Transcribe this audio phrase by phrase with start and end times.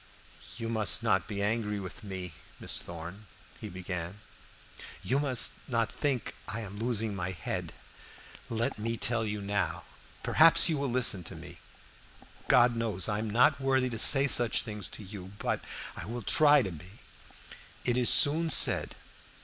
[0.57, 3.27] "You must not be angry with me, Miss Thorn,"
[3.59, 4.19] he began,
[5.03, 7.71] "you must not think I am losing my head.
[8.49, 9.85] Let me tell you now
[10.23, 11.59] perhaps you will listen to me.
[12.47, 15.63] God knows, I am not worthy to say such things to you, but
[15.95, 17.01] I will try to be.
[17.85, 18.95] It is soon said.